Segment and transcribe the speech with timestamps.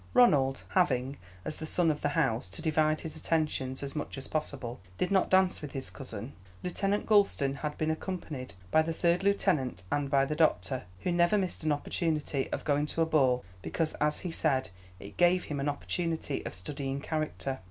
[0.15, 4.27] Ronald having, as the son of the house, to divide his attentions as much as
[4.27, 6.33] possible, did not dance with his cousin.
[6.63, 11.37] Lieutenant Gulston had been accompanied by the third lieutenant, and by the doctor, who never
[11.37, 15.59] missed an opportunity of going to a ball because, as he said, it gave him
[15.59, 17.59] an opportunity of studying character.